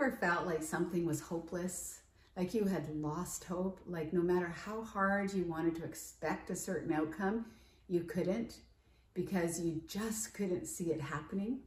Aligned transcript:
ever 0.00 0.12
felt 0.12 0.46
like 0.46 0.62
something 0.62 1.04
was 1.04 1.20
hopeless? 1.20 2.02
Like 2.36 2.54
you 2.54 2.66
had 2.66 2.88
lost 2.94 3.42
hope? 3.42 3.80
Like 3.84 4.12
no 4.12 4.20
matter 4.20 4.46
how 4.46 4.84
hard 4.84 5.32
you 5.32 5.42
wanted 5.42 5.74
to 5.76 5.84
expect 5.84 6.50
a 6.50 6.56
certain 6.56 6.92
outcome, 6.92 7.46
you 7.88 8.04
couldn't 8.04 8.58
because 9.12 9.60
you 9.60 9.82
just 9.88 10.34
couldn't 10.34 10.66
see 10.66 10.92
it 10.92 11.00
happening? 11.00 11.58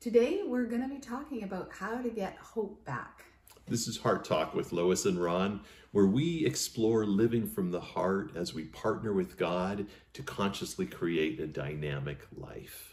Today, 0.00 0.40
we're 0.46 0.64
going 0.64 0.80
to 0.80 0.88
be 0.88 0.98
talking 0.98 1.42
about 1.42 1.70
how 1.70 2.00
to 2.00 2.08
get 2.08 2.38
hope 2.38 2.82
back. 2.86 3.24
This 3.68 3.86
is 3.86 3.98
Heart 3.98 4.24
Talk 4.24 4.54
with 4.54 4.72
Lois 4.72 5.04
and 5.04 5.22
Ron, 5.22 5.60
where 5.92 6.06
we 6.06 6.46
explore 6.46 7.04
living 7.04 7.46
from 7.46 7.70
the 7.70 7.80
heart 7.80 8.32
as 8.34 8.54
we 8.54 8.64
partner 8.64 9.12
with 9.12 9.36
God 9.36 9.86
to 10.14 10.22
consciously 10.22 10.86
create 10.86 11.38
a 11.38 11.46
dynamic 11.46 12.26
life 12.34 12.91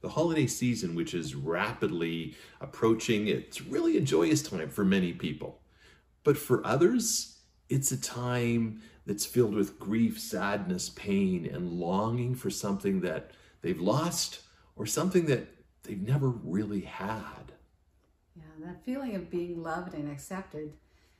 the 0.00 0.08
holiday 0.08 0.46
season, 0.46 0.94
which 0.94 1.14
is 1.14 1.34
rapidly 1.34 2.34
approaching, 2.60 3.28
it's 3.28 3.62
really 3.62 3.96
a 3.96 4.00
joyous 4.00 4.42
time 4.42 4.68
for 4.68 4.84
many 4.84 5.12
people. 5.12 5.60
But 6.24 6.36
for 6.36 6.66
others, 6.66 7.38
it's 7.68 7.92
a 7.92 8.00
time 8.00 8.82
that's 9.06 9.26
filled 9.26 9.54
with 9.54 9.78
grief, 9.78 10.20
sadness, 10.20 10.90
pain, 10.90 11.46
and 11.46 11.72
longing 11.72 12.34
for 12.34 12.50
something 12.50 13.00
that 13.00 13.30
they've 13.62 13.80
lost 13.80 14.40
or 14.74 14.86
something 14.86 15.26
that 15.26 15.46
they've 15.84 16.02
never 16.02 16.28
really 16.28 16.80
had. 16.80 17.52
Yeah, 18.34 18.66
that 18.66 18.84
feeling 18.84 19.14
of 19.14 19.30
being 19.30 19.62
loved 19.62 19.94
and 19.94 20.10
accepted, 20.10 20.72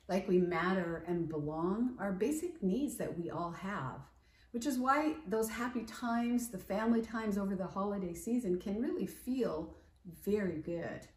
like 0.07 0.27
we 0.27 0.39
matter 0.39 1.03
and 1.07 1.27
belong, 1.27 1.95
are 1.99 2.11
basic 2.11 2.61
needs 2.61 2.95
that 2.97 3.17
we 3.17 3.29
all 3.29 3.51
have 3.51 4.01
which 4.51 4.65
is 4.65 4.79
why 4.79 5.15
those 5.27 5.49
happy 5.49 5.83
times, 5.83 6.49
the 6.49 6.57
family 6.57 7.01
times 7.01 7.37
over 7.37 7.55
the 7.55 7.67
holiday 7.67 8.13
season 8.13 8.59
can 8.59 8.81
really 8.81 9.05
feel 9.05 9.75
very 10.25 10.59
good. 10.61 11.07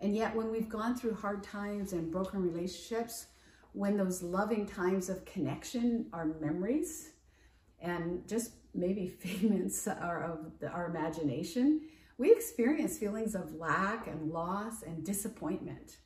And 0.00 0.14
yet 0.14 0.34
when 0.34 0.50
we've 0.50 0.68
gone 0.68 0.96
through 0.96 1.14
hard 1.14 1.42
times 1.42 1.92
and 1.92 2.10
broken 2.10 2.42
relationships, 2.42 3.26
when 3.72 3.96
those 3.96 4.22
loving 4.22 4.66
times 4.66 5.08
of 5.08 5.24
connection 5.24 6.06
are 6.12 6.24
memories 6.40 7.12
and 7.80 8.26
just 8.26 8.52
maybe 8.74 9.06
figments 9.20 9.86
are 9.86 10.24
of 10.24 10.52
our 10.70 10.86
imagination, 10.86 11.82
we 12.18 12.32
experience 12.32 12.98
feelings 12.98 13.34
of 13.34 13.54
lack 13.54 14.06
and 14.06 14.30
loss 14.30 14.82
and 14.82 15.04
disappointment. 15.04 15.98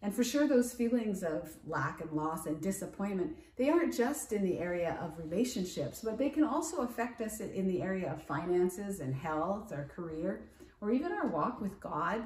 And 0.00 0.14
for 0.14 0.22
sure, 0.22 0.46
those 0.46 0.72
feelings 0.72 1.24
of 1.24 1.56
lack 1.66 2.00
and 2.00 2.12
loss 2.12 2.46
and 2.46 2.60
disappointment, 2.60 3.36
they 3.56 3.68
aren't 3.68 3.96
just 3.96 4.32
in 4.32 4.44
the 4.44 4.58
area 4.58 4.96
of 5.02 5.18
relationships, 5.18 6.00
but 6.04 6.18
they 6.18 6.30
can 6.30 6.44
also 6.44 6.82
affect 6.82 7.20
us 7.20 7.40
in 7.40 7.66
the 7.66 7.82
area 7.82 8.12
of 8.12 8.22
finances 8.22 9.00
and 9.00 9.12
health, 9.12 9.72
our 9.72 9.86
career, 9.86 10.42
or 10.80 10.92
even 10.92 11.10
our 11.10 11.26
walk 11.26 11.60
with 11.60 11.80
God, 11.80 12.22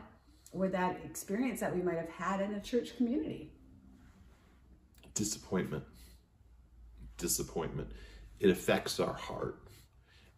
or 0.53 0.69
that 0.69 1.01
experience 1.03 1.61
that 1.61 1.75
we 1.75 1.81
might 1.81 1.97
have 1.97 2.11
had 2.11 2.43
in 2.43 2.53
a 2.55 2.61
church 2.61 2.95
community. 2.99 3.51
Disappointment. 5.15 5.85
Disappointment. 7.17 7.91
It 8.39 8.51
affects 8.51 9.01
our 9.01 9.15
heart. 9.15 9.61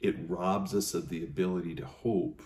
It 0.00 0.14
robs 0.28 0.72
us 0.72 0.94
of 0.94 1.08
the 1.08 1.24
ability 1.24 1.74
to 1.76 1.86
hope, 1.86 2.42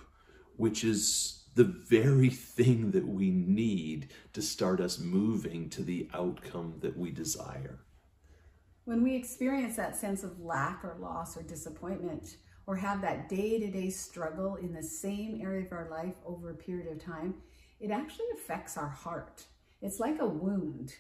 which 0.57 0.83
is 0.83 1.38
the 1.59 1.65
very 1.65 2.31
thing 2.31 2.93
that 2.93 3.05
we 3.05 3.33
need 3.33 4.11
to 4.33 4.41
start 4.41 4.81
us 4.81 5.01
moving 5.01 5.69
to 5.69 5.83
the 5.83 6.09
outcome 6.15 6.75
that 6.79 6.97
we 6.97 7.11
desire. 7.11 7.81
When 8.85 9.03
we 9.03 9.17
experience 9.17 9.75
that 9.75 9.97
sense 9.97 10.23
of 10.23 10.39
lack 10.39 10.85
or 10.85 10.97
loss 11.01 11.37
or 11.37 11.43
disappointment, 11.43 12.37
or 12.69 12.77
have 12.77 13.01
that 13.01 13.29
day 13.29 13.59
to 13.59 13.69
day 13.73 13.91
struggle 13.91 14.55
in 14.55 14.73
the 14.73 14.83
same 14.85 15.41
area 15.43 15.67
of 15.67 15.73
our 15.73 15.89
life 15.91 16.15
over 16.25 16.51
a 16.51 16.55
period 16.55 16.93
of 16.93 17.05
time, 17.05 17.35
it 17.81 17.91
actually 17.91 18.27
affects 18.35 18.77
our 18.77 18.89
heart. 18.89 19.45
It's 19.83 19.99
like 19.99 20.21
a 20.21 20.29
wound. 20.29 20.95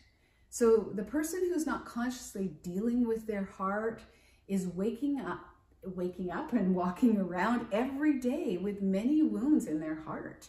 So 0.48 0.90
the 0.92 1.04
person 1.04 1.38
who's 1.38 1.66
not 1.66 1.86
consciously 1.86 2.50
dealing 2.64 3.06
with 3.06 3.28
their 3.28 3.44
heart 3.44 4.02
is 4.48 4.66
waking 4.66 5.20
up 5.20 5.38
waking 5.84 6.30
up 6.30 6.52
and 6.52 6.74
walking 6.74 7.18
around 7.18 7.66
every 7.72 8.18
day 8.18 8.56
with 8.56 8.82
many 8.82 9.22
wounds 9.22 9.66
in 9.66 9.80
their 9.80 9.96
heart. 10.02 10.48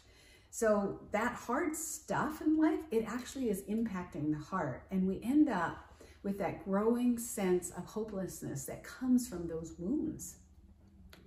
So 0.51 0.99
that 1.11 1.33
hard 1.33 1.75
stuff 1.75 2.41
in 2.41 2.57
life, 2.57 2.81
it 2.91 3.05
actually 3.07 3.49
is 3.49 3.61
impacting 3.63 4.31
the 4.31 4.43
heart. 4.43 4.83
And 4.91 5.07
we 5.07 5.21
end 5.23 5.49
up 5.49 5.93
with 6.23 6.37
that 6.39 6.65
growing 6.65 7.17
sense 7.17 7.69
of 7.71 7.85
hopelessness 7.85 8.65
that 8.65 8.83
comes 8.83 9.27
from 9.27 9.47
those 9.47 9.75
wounds. 9.77 10.37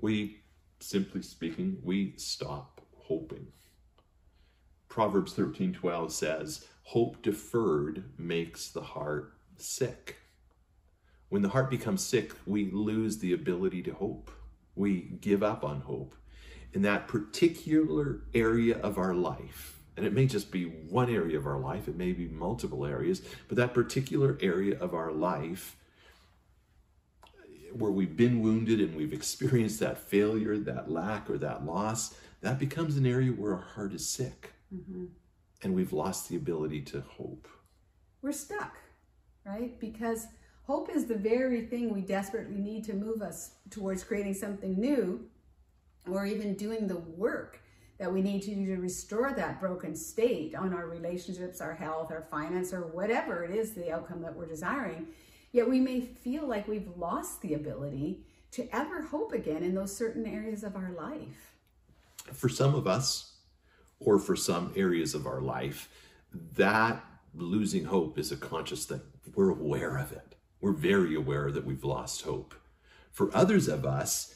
We, 0.00 0.40
simply 0.80 1.22
speaking, 1.22 1.78
we 1.82 2.14
stop 2.16 2.80
hoping. 2.96 3.46
Proverbs 4.88 5.32
13 5.32 5.72
12 5.72 6.12
says, 6.12 6.66
Hope 6.82 7.22
deferred 7.22 8.04
makes 8.18 8.68
the 8.68 8.82
heart 8.82 9.34
sick. 9.56 10.18
When 11.32 11.40
the 11.40 11.48
heart 11.48 11.70
becomes 11.70 12.04
sick, 12.04 12.34
we 12.44 12.70
lose 12.70 13.16
the 13.16 13.32
ability 13.32 13.82
to 13.84 13.94
hope. 13.94 14.30
We 14.74 15.16
give 15.22 15.42
up 15.42 15.64
on 15.64 15.80
hope. 15.80 16.14
In 16.74 16.82
that 16.82 17.08
particular 17.08 18.20
area 18.34 18.78
of 18.80 18.98
our 18.98 19.14
life, 19.14 19.78
and 19.96 20.04
it 20.04 20.12
may 20.12 20.26
just 20.26 20.50
be 20.50 20.64
one 20.64 21.08
area 21.08 21.38
of 21.38 21.46
our 21.46 21.58
life, 21.58 21.88
it 21.88 21.96
may 21.96 22.12
be 22.12 22.28
multiple 22.28 22.84
areas, 22.84 23.22
but 23.48 23.56
that 23.56 23.72
particular 23.72 24.36
area 24.42 24.78
of 24.78 24.92
our 24.92 25.10
life 25.10 25.78
where 27.72 27.90
we've 27.90 28.14
been 28.14 28.42
wounded 28.42 28.78
and 28.80 28.94
we've 28.94 29.14
experienced 29.14 29.80
that 29.80 29.96
failure, 29.96 30.58
that 30.58 30.90
lack, 30.90 31.30
or 31.30 31.38
that 31.38 31.64
loss, 31.64 32.14
that 32.42 32.58
becomes 32.58 32.98
an 32.98 33.06
area 33.06 33.30
where 33.30 33.54
our 33.54 33.68
heart 33.74 33.94
is 33.94 34.06
sick. 34.06 34.52
Mm-hmm. 34.70 35.06
And 35.62 35.74
we've 35.74 35.94
lost 35.94 36.28
the 36.28 36.36
ability 36.36 36.82
to 36.82 37.00
hope. 37.00 37.48
We're 38.20 38.32
stuck, 38.32 38.76
right? 39.46 39.80
Because 39.80 40.26
Hope 40.72 40.88
is 40.88 41.04
the 41.04 41.18
very 41.18 41.66
thing 41.66 41.92
we 41.92 42.00
desperately 42.00 42.56
need 42.56 42.82
to 42.84 42.94
move 42.94 43.20
us 43.20 43.56
towards 43.68 44.02
creating 44.02 44.32
something 44.32 44.80
new 44.80 45.20
or 46.10 46.24
even 46.24 46.54
doing 46.54 46.86
the 46.86 46.96
work 46.96 47.60
that 47.98 48.10
we 48.10 48.22
need 48.22 48.40
to 48.40 48.54
do 48.54 48.74
to 48.74 48.80
restore 48.80 49.34
that 49.34 49.60
broken 49.60 49.94
state 49.94 50.54
on 50.54 50.72
our 50.72 50.86
relationships, 50.86 51.60
our 51.60 51.74
health, 51.74 52.10
our 52.10 52.22
finance, 52.22 52.72
or 52.72 52.86
whatever 52.86 53.44
it 53.44 53.50
is 53.50 53.74
the 53.74 53.92
outcome 53.92 54.22
that 54.22 54.34
we're 54.34 54.46
desiring. 54.46 55.08
Yet 55.52 55.68
we 55.68 55.78
may 55.78 56.00
feel 56.00 56.46
like 56.46 56.66
we've 56.66 56.88
lost 56.96 57.42
the 57.42 57.52
ability 57.52 58.24
to 58.52 58.66
ever 58.74 59.02
hope 59.02 59.34
again 59.34 59.62
in 59.62 59.74
those 59.74 59.94
certain 59.94 60.24
areas 60.24 60.64
of 60.64 60.74
our 60.74 60.92
life. 60.92 61.54
For 62.32 62.48
some 62.48 62.74
of 62.74 62.86
us, 62.86 63.34
or 64.00 64.18
for 64.18 64.36
some 64.36 64.72
areas 64.74 65.14
of 65.14 65.26
our 65.26 65.42
life, 65.42 65.90
that 66.56 67.04
losing 67.34 67.84
hope 67.84 68.18
is 68.18 68.32
a 68.32 68.38
conscious 68.38 68.86
thing. 68.86 69.02
We're 69.34 69.50
aware 69.50 69.98
of 69.98 70.12
it 70.12 70.32
we're 70.62 70.72
very 70.72 71.14
aware 71.14 71.50
that 71.50 71.66
we've 71.66 71.84
lost 71.84 72.22
hope. 72.22 72.54
For 73.10 73.34
others 73.36 73.68
of 73.68 73.84
us, 73.84 74.34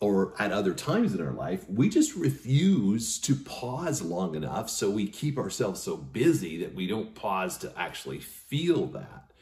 or 0.00 0.32
at 0.38 0.52
other 0.52 0.74
times 0.74 1.14
in 1.14 1.20
our 1.20 1.32
life, 1.32 1.68
we 1.68 1.88
just 1.88 2.14
refuse 2.14 3.18
to 3.18 3.34
pause 3.34 4.00
long 4.00 4.34
enough 4.34 4.70
so 4.70 4.90
we 4.90 5.06
keep 5.06 5.36
ourselves 5.36 5.82
so 5.82 5.96
busy 5.96 6.56
that 6.58 6.74
we 6.74 6.86
don't 6.86 7.14
pause 7.14 7.58
to 7.58 7.72
actually 7.76 8.18
feel 8.18 8.86
that. 8.86 9.32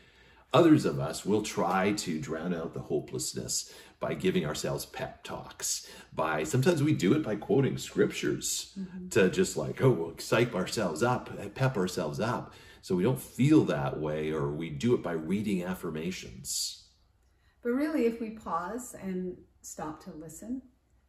Others 0.52 0.86
of 0.86 0.98
us 0.98 1.26
will 1.26 1.42
try 1.42 1.92
to 1.92 2.18
drown 2.18 2.54
out 2.54 2.72
the 2.72 2.80
hopelessness 2.80 3.72
by 4.00 4.14
giving 4.14 4.46
ourselves 4.46 4.86
pep 4.86 5.22
talks. 5.22 5.88
By 6.14 6.44
sometimes 6.44 6.82
we 6.82 6.92
do 6.92 7.12
it 7.12 7.22
by 7.22 7.36
quoting 7.36 7.76
scriptures 7.76 8.72
mm-hmm. 8.78 9.08
to 9.10 9.28
just 9.28 9.56
like, 9.56 9.82
oh, 9.82 9.90
we'll 9.90 10.18
psych 10.18 10.54
ourselves 10.54 11.02
up, 11.02 11.30
pep 11.54 11.76
ourselves 11.76 12.18
up 12.18 12.54
so 12.86 12.94
we 12.94 13.02
don't 13.02 13.20
feel 13.20 13.64
that 13.64 13.98
way 13.98 14.30
or 14.30 14.52
we 14.52 14.70
do 14.70 14.94
it 14.94 15.02
by 15.02 15.10
reading 15.10 15.64
affirmations. 15.64 16.84
But 17.60 17.70
really, 17.70 18.06
if 18.06 18.20
we 18.20 18.30
pause 18.30 18.94
and 19.02 19.36
stop 19.60 20.00
to 20.04 20.12
listen, 20.12 20.62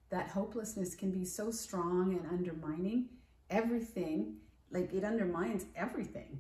that 0.10 0.28
hopelessness 0.28 0.96
can 0.96 1.12
be 1.12 1.24
so 1.24 1.52
strong 1.52 2.14
and 2.14 2.26
undermining 2.32 3.10
everything, 3.52 4.38
like 4.72 4.92
it 4.92 5.04
undermines 5.04 5.66
everything. 5.76 6.40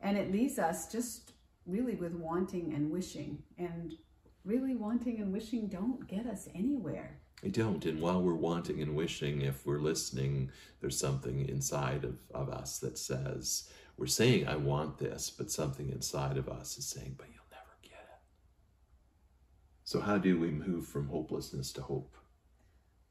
And 0.00 0.16
it 0.16 0.30
leaves 0.30 0.56
us 0.56 0.86
just 0.92 1.32
really 1.66 1.96
with 1.96 2.12
wanting 2.12 2.72
and 2.72 2.88
wishing. 2.88 3.42
And 3.58 3.92
really, 4.44 4.76
wanting 4.76 5.18
and 5.20 5.32
wishing 5.32 5.66
don't 5.66 6.06
get 6.06 6.26
us 6.26 6.48
anywhere. 6.54 7.18
They 7.42 7.48
don't. 7.48 7.84
And 7.84 8.00
while 8.00 8.22
we're 8.22 8.34
wanting 8.34 8.80
and 8.80 8.94
wishing, 8.94 9.42
if 9.42 9.66
we're 9.66 9.80
listening, 9.80 10.52
there's 10.80 10.96
something 10.96 11.48
inside 11.48 12.04
of, 12.04 12.18
of 12.32 12.50
us 12.50 12.78
that 12.78 12.98
says, 12.98 13.68
we're 13.96 14.06
saying, 14.06 14.46
I 14.46 14.56
want 14.56 14.98
this, 14.98 15.30
but 15.30 15.50
something 15.50 15.90
inside 15.90 16.36
of 16.36 16.48
us 16.48 16.76
is 16.76 16.86
saying, 16.86 17.14
but 17.16 17.28
you'll 17.28 17.50
never 17.50 17.76
get 17.82 17.92
it. 17.92 18.20
So, 19.84 20.00
how 20.00 20.18
do 20.18 20.38
we 20.38 20.50
move 20.50 20.86
from 20.86 21.08
hopelessness 21.08 21.72
to 21.72 21.82
hope? 21.82 22.16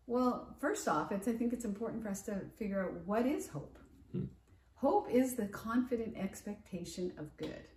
Well, 0.08 0.56
first 0.60 0.88
off, 0.88 1.12
it's, 1.12 1.28
I 1.28 1.34
think 1.34 1.54
it's 1.54 1.66
important 1.66 2.04
for 2.04 2.10
us 2.10 2.22
to 2.24 2.42
figure 2.58 2.84
out 2.84 2.94
what 3.06 3.26
is 3.26 3.48
hope. 3.48 3.80
Hmm. 4.12 4.26
Hope 4.76 5.10
is 5.10 5.36
the 5.36 5.48
confident 5.48 6.16
expectation 6.18 7.14
of 7.18 7.36
good. 7.38 7.68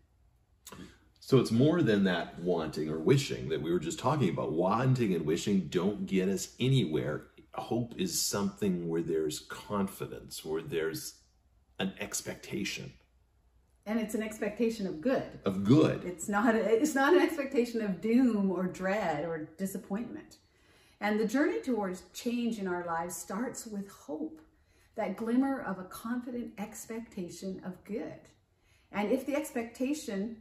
So 1.20 1.38
it's 1.38 1.50
more 1.50 1.82
than 1.82 2.04
that 2.04 2.38
wanting 2.38 2.88
or 2.88 2.98
wishing 2.98 3.48
that 3.48 3.60
we 3.60 3.72
were 3.72 3.78
just 3.78 3.98
talking 3.98 4.30
about. 4.30 4.52
Wanting 4.52 5.14
and 5.14 5.24
wishing 5.24 5.68
don't 5.68 6.06
get 6.06 6.28
us 6.28 6.54
anywhere. 6.60 7.26
Hope 7.54 7.94
is 7.98 8.20
something 8.20 8.88
where 8.88 9.02
there's 9.02 9.40
confidence, 9.40 10.44
where 10.44 10.62
there's 10.62 11.20
an 11.78 11.92
expectation 12.00 12.92
And 13.86 13.98
it's 13.98 14.14
an 14.14 14.22
expectation 14.22 14.86
of 14.86 15.00
good. 15.00 15.22
of 15.44 15.64
good. 15.64 16.04
It's 16.04 16.28
not 16.28 16.54
it's 16.54 16.94
not 16.94 17.14
an 17.14 17.22
expectation 17.22 17.80
of 17.80 18.00
doom 18.00 18.50
or 18.50 18.64
dread 18.64 19.24
or 19.24 19.48
disappointment. 19.56 20.36
And 21.00 21.18
the 21.18 21.26
journey 21.26 21.60
towards 21.60 22.02
change 22.12 22.58
in 22.58 22.66
our 22.66 22.84
lives 22.84 23.16
starts 23.16 23.66
with 23.66 23.88
hope, 23.90 24.40
that 24.96 25.16
glimmer 25.16 25.62
of 25.62 25.78
a 25.78 25.84
confident 25.84 26.52
expectation 26.58 27.62
of 27.64 27.82
good. 27.84 28.20
And 28.90 29.10
if 29.12 29.24
the 29.24 29.36
expectation 29.36 30.38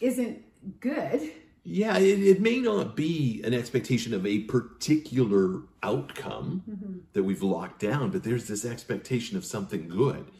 isn't 0.00 0.44
good, 0.80 1.32
Yeah, 1.68 1.98
it, 1.98 2.22
it 2.22 2.40
may 2.40 2.60
not 2.60 2.94
be 2.94 3.42
an 3.42 3.52
expectation 3.52 4.14
of 4.14 4.24
a 4.24 4.44
particular 4.44 5.62
outcome 5.82 6.62
mm-hmm. 6.70 6.98
that 7.12 7.24
we've 7.24 7.42
locked 7.42 7.80
down, 7.80 8.10
but 8.10 8.22
there's 8.22 8.46
this 8.46 8.64
expectation 8.64 9.36
of 9.36 9.44
something 9.44 9.88
good. 9.88 10.30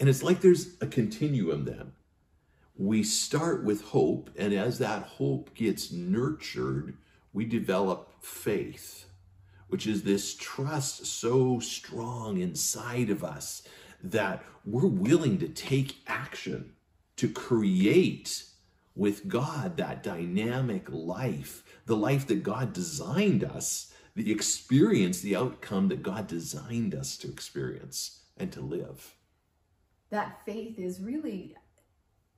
And 0.00 0.08
it's 0.08 0.22
like 0.22 0.40
there's 0.40 0.68
a 0.80 0.86
continuum 0.86 1.66
then. 1.66 1.92
We 2.74 3.02
start 3.02 3.64
with 3.64 3.82
hope, 3.82 4.30
and 4.38 4.54
as 4.54 4.78
that 4.78 5.02
hope 5.02 5.54
gets 5.54 5.92
nurtured, 5.92 6.96
we 7.34 7.44
develop 7.44 8.14
faith, 8.22 9.10
which 9.68 9.86
is 9.86 10.04
this 10.04 10.34
trust 10.34 11.04
so 11.04 11.60
strong 11.60 12.38
inside 12.38 13.10
of 13.10 13.22
us 13.22 13.60
that 14.02 14.42
we're 14.64 14.86
willing 14.86 15.38
to 15.40 15.48
take 15.48 15.96
action 16.06 16.72
to 17.16 17.28
create 17.28 18.42
with 18.96 19.28
God 19.28 19.76
that 19.76 20.02
dynamic 20.02 20.88
life, 20.90 21.62
the 21.86 21.96
life 21.96 22.26
that 22.28 22.42
God 22.42 22.72
designed 22.72 23.44
us, 23.44 23.92
the 24.16 24.32
experience, 24.32 25.20
the 25.20 25.36
outcome 25.36 25.88
that 25.88 26.02
God 26.02 26.26
designed 26.26 26.94
us 26.94 27.16
to 27.18 27.28
experience 27.28 28.22
and 28.36 28.50
to 28.52 28.60
live. 28.60 29.14
that 30.10 30.44
faith 30.44 30.78
is 30.78 31.00
really 31.00 31.54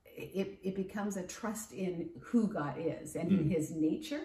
it, 0.05 0.59
it 0.63 0.75
becomes 0.75 1.15
a 1.17 1.23
trust 1.23 1.71
in 1.71 2.09
who 2.19 2.47
God 2.47 2.75
is 2.77 3.15
and 3.15 3.31
in 3.31 3.49
his 3.49 3.71
nature. 3.71 4.21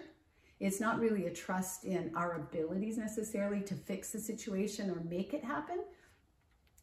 It's 0.59 0.81
not 0.81 0.99
really 0.99 1.27
a 1.27 1.33
trust 1.33 1.85
in 1.85 2.11
our 2.15 2.33
abilities 2.35 2.97
necessarily 2.97 3.61
to 3.61 3.73
fix 3.75 4.11
the 4.11 4.19
situation 4.19 4.89
or 4.89 5.01
make 5.09 5.33
it 5.33 5.43
happen, 5.43 5.79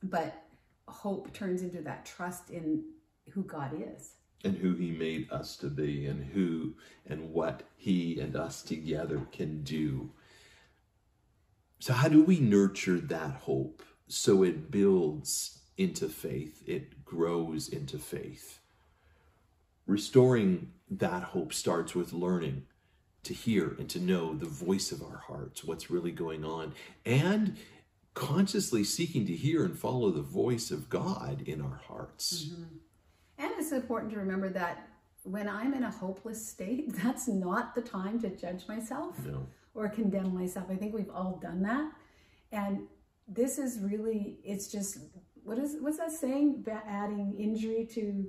but 0.02 0.44
hope 0.88 1.32
turns 1.34 1.62
into 1.62 1.82
that 1.82 2.06
trust 2.06 2.50
in 2.50 2.84
who 3.30 3.42
God 3.44 3.72
is. 3.74 4.14
And 4.44 4.58
who 4.58 4.74
he 4.74 4.90
made 4.90 5.30
us 5.30 5.56
to 5.56 5.68
be 5.68 6.06
and 6.06 6.32
who 6.32 6.74
and 7.06 7.32
what 7.32 7.62
he 7.76 8.18
and 8.20 8.36
us 8.36 8.62
together 8.62 9.26
can 9.32 9.62
do. 9.62 10.10
So 11.78 11.92
how 11.92 12.08
do 12.08 12.22
we 12.22 12.38
nurture 12.38 12.98
that 12.98 13.32
hope 13.42 13.82
so 14.06 14.42
it 14.42 14.70
builds 14.70 15.60
into 15.76 16.08
faith, 16.08 16.62
it 16.66 17.04
grows 17.04 17.68
into 17.68 17.98
faith? 17.98 18.60
Restoring 19.86 20.72
that 20.90 21.22
hope 21.24 21.52
starts 21.52 21.94
with 21.94 22.12
learning 22.12 22.66
to 23.24 23.34
hear 23.34 23.74
and 23.78 23.88
to 23.90 24.00
know 24.00 24.34
the 24.34 24.46
voice 24.46 24.92
of 24.92 25.02
our 25.02 25.22
hearts, 25.26 25.64
what's 25.64 25.90
really 25.90 26.10
going 26.10 26.44
on, 26.44 26.74
and 27.04 27.56
consciously 28.14 28.84
seeking 28.84 29.26
to 29.26 29.34
hear 29.34 29.64
and 29.64 29.78
follow 29.78 30.10
the 30.10 30.22
voice 30.22 30.70
of 30.70 30.88
God 30.88 31.42
in 31.46 31.60
our 31.60 31.80
hearts. 31.88 32.44
Mm-hmm. 32.44 32.62
And 33.42 33.50
it's 33.58 33.72
important 33.72 34.12
to 34.12 34.18
remember 34.18 34.48
that 34.50 34.88
when 35.24 35.48
I'm 35.48 35.74
in 35.74 35.82
a 35.82 35.90
hopeless 35.90 36.46
state, 36.48 36.92
that's 37.02 37.26
not 37.28 37.74
the 37.74 37.82
time 37.82 38.20
to 38.20 38.30
judge 38.30 38.68
myself 38.68 39.18
No. 39.26 39.46
or 39.74 39.88
condemn 39.88 40.32
myself. 40.32 40.66
I 40.70 40.76
think 40.76 40.94
we've 40.94 41.10
all 41.10 41.38
done 41.42 41.62
that. 41.62 41.90
And 42.52 42.86
this 43.26 43.58
is 43.58 43.80
really, 43.80 44.38
it's 44.44 44.68
just, 44.70 44.98
what 45.42 45.58
is, 45.58 45.76
what's 45.80 45.98
that 45.98 46.12
saying? 46.12 46.62
Ba- 46.62 46.82
adding 46.86 47.34
injury 47.38 47.88
to, 47.94 48.26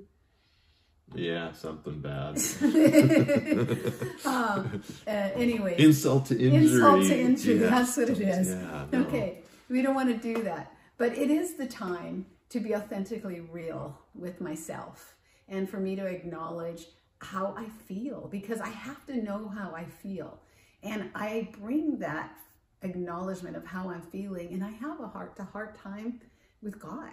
Yeah, 1.14 1.52
something 1.52 2.00
bad. 2.00 2.38
um, 4.24 4.82
uh, 5.06 5.10
anyway. 5.10 5.76
Insult 5.78 6.26
to 6.26 6.34
injury. 6.40 6.72
Insult 6.74 7.02
to 7.04 7.20
injury, 7.20 7.58
that's 7.58 7.96
what 7.96 8.08
it 8.10 8.20
is. 8.20 8.48
Yeah, 8.48 8.86
no. 8.90 9.00
Okay, 9.02 9.42
we 9.68 9.82
don't 9.82 9.94
want 9.94 10.08
to 10.08 10.34
do 10.34 10.42
that. 10.44 10.72
But 10.96 11.18
it 11.18 11.30
is 11.30 11.54
the 11.56 11.66
time 11.66 12.26
to 12.50 12.60
be 12.60 12.74
authentically 12.74 13.40
real 13.40 13.98
with 14.14 14.40
myself 14.40 15.14
and 15.48 15.68
for 15.68 15.78
me 15.78 15.96
to 15.96 16.06
acknowledge 16.06 16.86
how 17.18 17.54
I 17.56 17.68
feel 17.86 18.28
because 18.30 18.60
I 18.60 18.68
have 18.68 19.06
to 19.06 19.16
know 19.16 19.48
how 19.48 19.72
I 19.74 19.84
feel. 19.84 20.40
And 20.82 21.10
I 21.14 21.48
bring 21.58 21.98
that 21.98 22.38
acknowledgement 22.82 23.56
of 23.56 23.64
how 23.64 23.88
I'm 23.90 24.02
feeling 24.02 24.52
and 24.52 24.62
I 24.62 24.70
have 24.70 25.00
a 25.00 25.08
heart 25.08 25.36
to 25.36 25.44
heart 25.44 25.78
time 25.78 26.20
with 26.62 26.78
God. 26.78 27.12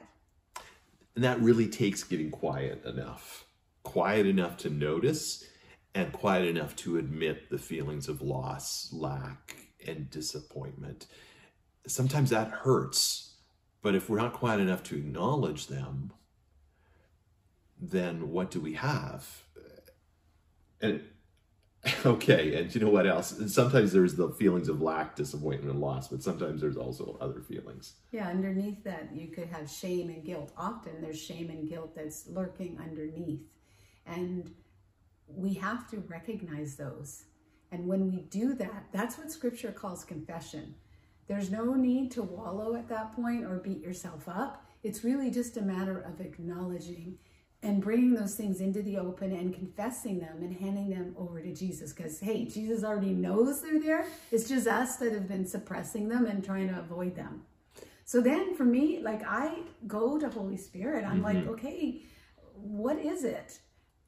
And 1.15 1.23
that 1.23 1.41
really 1.41 1.67
takes 1.67 2.03
getting 2.03 2.31
quiet 2.31 2.85
enough. 2.85 3.45
Quiet 3.83 4.25
enough 4.25 4.57
to 4.57 4.69
notice 4.69 5.43
and 5.93 6.13
quiet 6.13 6.47
enough 6.47 6.75
to 6.77 6.97
admit 6.97 7.49
the 7.49 7.57
feelings 7.57 8.07
of 8.07 8.21
loss, 8.21 8.89
lack, 8.93 9.55
and 9.85 10.09
disappointment. 10.09 11.07
Sometimes 11.87 12.29
that 12.29 12.49
hurts, 12.49 13.30
but 13.81 13.95
if 13.95 14.09
we're 14.09 14.17
not 14.17 14.33
quiet 14.33 14.59
enough 14.59 14.83
to 14.83 14.95
acknowledge 14.95 15.67
them, 15.67 16.13
then 17.79 18.29
what 18.29 18.51
do 18.51 18.59
we 18.59 18.73
have? 18.73 19.43
And 20.81 21.01
okay, 22.05 22.55
and 22.55 22.73
you 22.73 22.81
know 22.81 22.89
what 22.89 23.07
else? 23.07 23.31
And 23.31 23.49
sometimes 23.49 23.91
there's 23.91 24.13
the 24.15 24.29
feelings 24.29 24.69
of 24.69 24.81
lack, 24.81 25.15
disappointment, 25.15 25.71
and 25.71 25.81
loss, 25.81 26.07
but 26.07 26.21
sometimes 26.21 26.61
there's 26.61 26.77
also 26.77 27.17
other 27.19 27.41
feelings. 27.41 27.93
Yeah, 28.11 28.27
underneath 28.27 28.83
that, 28.83 29.09
you 29.15 29.29
could 29.29 29.47
have 29.47 29.69
shame 29.69 30.09
and 30.09 30.23
guilt. 30.23 30.51
Often 30.55 31.01
there's 31.01 31.19
shame 31.19 31.49
and 31.49 31.67
guilt 31.67 31.95
that's 31.95 32.27
lurking 32.27 32.77
underneath. 32.79 33.41
And 34.05 34.53
we 35.27 35.55
have 35.55 35.89
to 35.89 35.97
recognize 36.07 36.75
those. 36.75 37.23
And 37.71 37.87
when 37.87 38.11
we 38.11 38.23
do 38.23 38.53
that, 38.55 38.87
that's 38.91 39.17
what 39.17 39.31
scripture 39.31 39.71
calls 39.71 40.03
confession. 40.03 40.75
There's 41.27 41.51
no 41.51 41.73
need 41.73 42.11
to 42.11 42.23
wallow 42.23 42.75
at 42.75 42.89
that 42.89 43.15
point 43.15 43.45
or 43.45 43.57
beat 43.57 43.81
yourself 43.81 44.27
up. 44.27 44.65
It's 44.83 45.03
really 45.03 45.29
just 45.29 45.57
a 45.57 45.61
matter 45.61 45.99
of 46.01 46.19
acknowledging 46.19 47.17
and 47.63 47.81
bringing 47.81 48.15
those 48.15 48.35
things 48.35 48.59
into 48.59 48.81
the 48.81 48.97
open 48.97 49.31
and 49.31 49.53
confessing 49.53 50.19
them 50.19 50.37
and 50.41 50.55
handing 50.55 50.89
them 50.89 51.15
over 51.17 51.39
to 51.41 51.53
Jesus. 51.53 51.93
Because, 51.93 52.19
hey, 52.19 52.45
Jesus 52.45 52.83
already 52.83 53.11
knows 53.11 53.61
they're 53.61 53.79
there. 53.79 54.05
It's 54.31 54.49
just 54.49 54.67
us 54.67 54.95
that 54.97 55.13
have 55.13 55.27
been 55.27 55.45
suppressing 55.45 56.09
them 56.09 56.25
and 56.25 56.43
trying 56.43 56.69
to 56.69 56.79
avoid 56.79 57.15
them. 57.15 57.43
So 58.03 58.19
then 58.19 58.55
for 58.55 58.65
me, 58.65 58.99
like 58.99 59.21
I 59.25 59.59
go 59.87 60.19
to 60.19 60.29
Holy 60.29 60.57
Spirit, 60.57 61.05
I'm 61.05 61.21
like, 61.21 61.47
okay, 61.47 62.01
what 62.55 62.97
is 62.97 63.23
it 63.23 63.59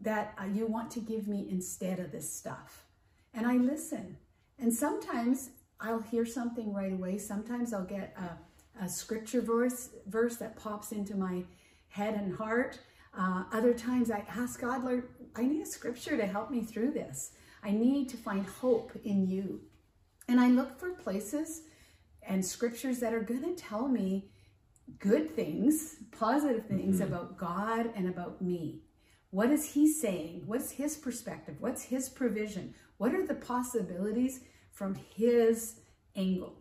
that 0.02 0.34
uh, 0.42 0.46
you 0.46 0.66
want 0.66 0.92
to 0.92 1.00
give 1.00 1.28
me 1.28 1.48
instead 1.50 2.00
of 2.00 2.12
this 2.12 2.30
stuff? 2.30 2.86
And 3.34 3.46
I 3.46 3.58
listen. 3.58 4.18
And 4.60 4.74
sometimes 4.74 5.52
I'll 5.84 6.02
hear 6.02 6.26
something 6.26 6.74
right 6.74 6.94
away. 6.94 7.18
Sometimes 7.18 7.74
I'll 7.74 7.84
get 7.84 8.16
a, 8.18 8.84
a 8.84 8.90
scripture 8.90 9.42
verse, 9.42 9.90
verse 10.08 10.38
that 10.38 10.56
pops 10.56 10.94
into 10.94 11.16
my 11.16 11.44
head 11.90 12.16
and 12.16 12.36
heart. 12.36 12.80
Uh, 13.16 13.44
other 13.52 13.74
times 13.74 14.10
I 14.10 14.24
ask 14.30 14.62
God, 14.62 14.84
Lord, 14.84 15.10
I 15.36 15.44
need 15.44 15.62
a 15.62 15.66
scripture 15.66 16.16
to 16.16 16.26
help 16.26 16.50
me 16.50 16.62
through 16.62 16.92
this. 16.92 17.32
I 17.64 17.72
need 17.72 18.10
to 18.10 18.18
find 18.18 18.46
hope 18.46 18.92
in 19.04 19.28
you. 19.28 19.62
And 20.28 20.40
I 20.40 20.48
look 20.48 20.80
for 20.80 20.92
places 20.92 21.64
and 22.26 22.44
scriptures 22.46 23.00
that 23.00 23.14
are 23.14 23.22
going 23.22 23.44
to 23.44 23.62
tell 23.62 23.88
me 23.90 24.30
good 25.00 25.36
things, 25.36 25.98
positive 26.12 26.66
things 26.66 27.02
about 27.02 27.38
God 27.38 27.90
and 27.96 28.08
about 28.08 28.42
me. 28.42 28.82
What 29.32 29.50
is 29.50 29.74
He 29.74 29.92
saying? 29.92 30.44
What's 30.46 30.72
His 30.72 30.96
perspective? 30.96 31.56
What's 31.60 31.84
His 31.84 32.08
provision? 32.08 32.74
What 32.98 33.14
are 33.14 33.26
the 33.26 33.36
possibilities 33.36 34.42
from 34.74 34.96
His 35.16 35.76
angle? 36.16 36.56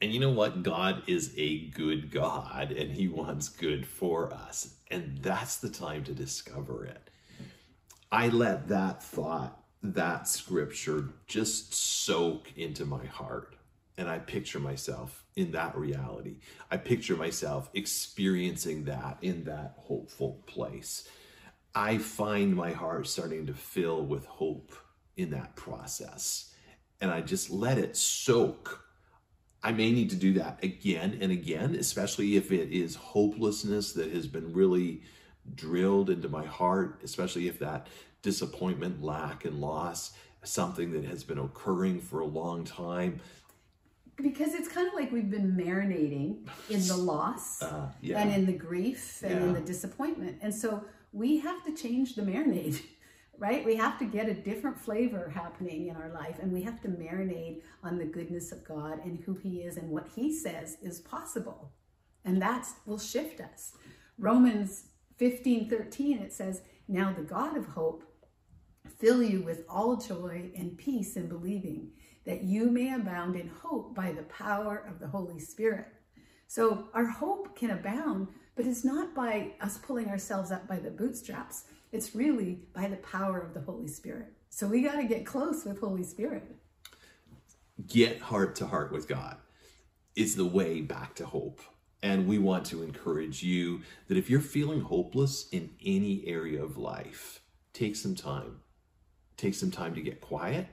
And 0.00 0.12
you 0.12 0.20
know 0.20 0.30
what? 0.30 0.62
God 0.62 1.02
is 1.06 1.32
a 1.36 1.68
good 1.68 2.10
God 2.10 2.72
and 2.72 2.90
He 2.90 3.08
wants 3.08 3.48
good 3.48 3.86
for 3.86 4.32
us. 4.32 4.74
And 4.90 5.18
that's 5.18 5.56
the 5.56 5.70
time 5.70 6.04
to 6.04 6.12
discover 6.12 6.84
it. 6.84 7.10
I 8.10 8.28
let 8.28 8.68
that 8.68 9.02
thought, 9.02 9.62
that 9.82 10.28
scripture 10.28 11.10
just 11.26 11.74
soak 11.74 12.52
into 12.56 12.84
my 12.84 13.04
heart. 13.06 13.56
And 13.98 14.08
I 14.08 14.18
picture 14.18 14.60
myself 14.60 15.24
in 15.36 15.52
that 15.52 15.76
reality. 15.76 16.40
I 16.70 16.76
picture 16.76 17.16
myself 17.16 17.70
experiencing 17.72 18.84
that 18.84 19.16
in 19.22 19.44
that 19.44 19.74
hopeful 19.78 20.42
place. 20.46 21.08
I 21.74 21.96
find 21.96 22.54
my 22.54 22.72
heart 22.72 23.06
starting 23.06 23.46
to 23.46 23.54
fill 23.54 24.02
with 24.02 24.26
hope 24.26 24.72
in 25.16 25.30
that 25.30 25.56
process. 25.56 26.52
And 27.00 27.10
I 27.10 27.20
just 27.20 27.50
let 27.50 27.78
it 27.78 27.96
soak 27.96 28.86
I 29.66 29.72
may 29.72 29.90
need 29.90 30.10
to 30.10 30.16
do 30.16 30.34
that 30.34 30.62
again 30.62 31.18
and 31.20 31.32
again, 31.32 31.74
especially 31.74 32.36
if 32.36 32.52
it 32.52 32.70
is 32.70 32.94
hopelessness 32.94 33.94
that 33.94 34.12
has 34.12 34.28
been 34.28 34.52
really 34.52 35.02
drilled 35.56 36.08
into 36.08 36.28
my 36.28 36.44
heart, 36.44 37.00
especially 37.02 37.48
if 37.48 37.58
that 37.58 37.88
disappointment, 38.22 39.02
lack, 39.02 39.44
and 39.44 39.60
loss, 39.60 40.12
something 40.44 40.92
that 40.92 41.04
has 41.04 41.24
been 41.24 41.38
occurring 41.38 42.00
for 42.00 42.20
a 42.20 42.24
long 42.26 42.62
time. 42.62 43.20
Because 44.22 44.54
it's 44.54 44.68
kind 44.68 44.86
of 44.86 44.94
like 44.94 45.10
we've 45.10 45.30
been 45.30 45.56
marinating 45.56 46.46
in 46.70 46.86
the 46.86 46.96
loss 47.12 47.60
Uh, 47.60 47.88
yeah. 48.00 48.20
and 48.20 48.32
in 48.32 48.46
the 48.46 48.52
grief 48.52 49.20
and 49.24 49.32
in 49.32 49.52
the 49.52 49.60
disappointment. 49.60 50.38
And 50.42 50.54
so 50.54 50.84
we 51.12 51.38
have 51.40 51.64
to 51.64 51.74
change 51.74 52.14
the 52.14 52.22
marinade, 52.22 52.80
right? 53.38 53.64
We 53.64 53.76
have 53.76 53.98
to 53.98 54.04
get 54.04 54.28
a 54.28 54.34
different 54.34 54.80
flavor 54.80 55.28
happening 55.28 55.88
in 55.88 55.96
our 55.96 56.10
life 56.12 56.38
and 56.40 56.52
we 56.52 56.62
have 56.62 56.80
to 56.82 56.88
marinate 56.88 57.62
on 57.82 57.98
the 57.98 58.04
goodness 58.04 58.52
of 58.52 58.64
God 58.64 59.00
and 59.04 59.20
who 59.24 59.34
He 59.34 59.62
is 59.62 59.76
and 59.76 59.90
what 59.90 60.08
He 60.14 60.32
says 60.32 60.78
is 60.82 61.00
possible. 61.00 61.72
And 62.24 62.40
that 62.42 62.66
will 62.86 62.98
shift 62.98 63.40
us. 63.40 63.72
Romans 64.18 64.86
15 65.18 65.68
13, 65.68 66.18
it 66.18 66.32
says, 66.32 66.62
Now 66.88 67.12
the 67.12 67.22
God 67.22 67.56
of 67.56 67.66
hope 67.66 68.04
fill 68.98 69.22
you 69.22 69.42
with 69.42 69.64
all 69.68 69.96
joy 69.96 70.50
and 70.56 70.78
peace 70.78 71.16
in 71.16 71.28
believing, 71.28 71.90
that 72.24 72.42
you 72.42 72.70
may 72.70 72.94
abound 72.94 73.36
in 73.36 73.48
hope 73.48 73.94
by 73.94 74.12
the 74.12 74.22
power 74.24 74.84
of 74.88 74.98
the 74.98 75.08
Holy 75.08 75.38
Spirit. 75.38 75.86
So 76.48 76.88
our 76.94 77.06
hope 77.06 77.56
can 77.56 77.70
abound, 77.70 78.28
but 78.54 78.66
it's 78.66 78.84
not 78.84 79.14
by 79.14 79.52
us 79.60 79.78
pulling 79.78 80.08
ourselves 80.08 80.50
up 80.50 80.66
by 80.66 80.78
the 80.78 80.90
bootstraps. 80.90 81.64
It's 81.92 82.14
really 82.14 82.60
by 82.74 82.88
the 82.88 82.96
power 82.96 83.40
of 83.40 83.54
the 83.54 83.60
Holy 83.60 83.88
Spirit. 83.88 84.32
So 84.50 84.66
we 84.66 84.82
got 84.82 84.96
to 84.96 85.04
get 85.04 85.26
close 85.26 85.64
with 85.64 85.80
Holy 85.80 86.02
Spirit. 86.04 86.44
get 87.86 88.20
heart 88.20 88.56
to 88.56 88.66
heart 88.66 88.92
with 88.92 89.08
God 89.08 89.36
is 90.14 90.36
the 90.36 90.46
way 90.46 90.80
back 90.80 91.14
to 91.16 91.26
hope. 91.26 91.60
And 92.02 92.26
we 92.26 92.38
want 92.38 92.66
to 92.66 92.82
encourage 92.82 93.42
you 93.42 93.82
that 94.08 94.16
if 94.16 94.30
you're 94.30 94.40
feeling 94.40 94.82
hopeless 94.82 95.48
in 95.50 95.70
any 95.84 96.24
area 96.26 96.62
of 96.62 96.76
life, 96.76 97.40
take 97.72 97.96
some 97.96 98.14
time. 98.14 98.60
Take 99.36 99.54
some 99.54 99.70
time 99.70 99.94
to 99.94 100.00
get 100.00 100.20
quiet, 100.20 100.68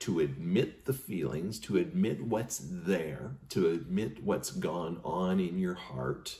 to 0.00 0.20
admit 0.20 0.84
the 0.84 0.92
feelings, 0.92 1.58
to 1.60 1.76
admit 1.76 2.22
what's 2.24 2.60
there, 2.62 3.36
to 3.50 3.70
admit 3.70 4.22
what's 4.22 4.50
gone 4.50 5.00
on 5.04 5.40
in 5.40 5.58
your 5.58 5.74
heart. 5.74 6.38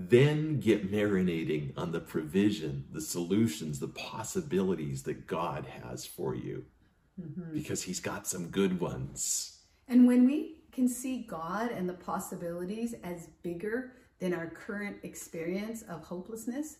Then 0.00 0.60
get 0.60 0.92
marinating 0.92 1.72
on 1.76 1.90
the 1.90 1.98
provision, 1.98 2.84
the 2.92 3.00
solutions, 3.00 3.80
the 3.80 3.88
possibilities 3.88 5.02
that 5.02 5.26
God 5.26 5.66
has 5.66 6.06
for 6.06 6.36
you 6.36 6.66
mm-hmm. 7.20 7.52
because 7.52 7.82
He's 7.82 7.98
got 7.98 8.26
some 8.26 8.48
good 8.48 8.80
ones. 8.80 9.58
And 9.88 10.06
when 10.06 10.24
we 10.24 10.62
can 10.70 10.88
see 10.88 11.26
God 11.28 11.72
and 11.72 11.88
the 11.88 11.94
possibilities 11.94 12.94
as 13.02 13.28
bigger 13.42 13.94
than 14.20 14.32
our 14.32 14.46
current 14.46 14.98
experience 15.02 15.82
of 15.82 16.04
hopelessness, 16.04 16.76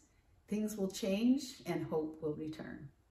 things 0.47 0.77
will 0.77 0.91
change 0.91 1.63
and 1.67 1.87
hope 1.87 2.23
will 2.23 2.35
return. 2.35 2.89